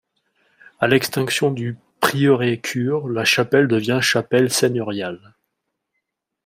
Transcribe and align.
À 0.79 0.87
l'extinction 0.87 1.51
du 1.51 1.77
prieuré-cure, 1.99 3.07
la 3.07 3.23
chapelle 3.23 3.67
devient 3.67 3.99
chapelle 4.01 4.51
seigneuriale. 4.51 5.35